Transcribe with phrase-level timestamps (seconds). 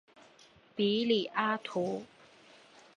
[0.75, 2.03] 比里阿图。